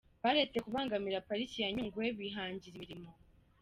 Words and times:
Baretse 0.23 0.57
kubangamira 0.65 1.25
Pariki 1.27 1.57
ya 1.63 1.69
Nyungwe 1.75 2.05
bihangira 2.17 2.73
imirimo 2.75 3.09